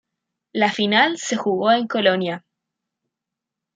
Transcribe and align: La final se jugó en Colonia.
La 0.53 0.71
final 0.71 1.19
se 1.19 1.35
jugó 1.37 1.71
en 1.73 1.87
Colonia. 1.87 2.43